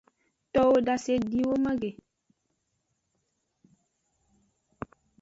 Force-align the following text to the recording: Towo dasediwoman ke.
Towo 0.53 0.77
dasediwoman 0.87 1.75
ke. 1.81 1.91